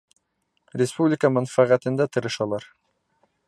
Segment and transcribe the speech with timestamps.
[0.81, 2.67] Республика мәнфәғәтендә тырышалар.